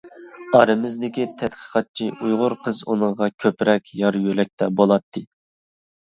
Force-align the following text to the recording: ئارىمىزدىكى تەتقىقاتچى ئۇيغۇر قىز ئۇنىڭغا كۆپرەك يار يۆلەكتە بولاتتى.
ئارىمىزدىكى 0.59 1.25
تەتقىقاتچى 1.41 2.07
ئۇيغۇر 2.13 2.55
قىز 2.67 2.79
ئۇنىڭغا 2.93 3.27
كۆپرەك 3.45 3.91
يار 3.99 4.17
يۆلەكتە 4.23 4.71
بولاتتى. 4.81 5.23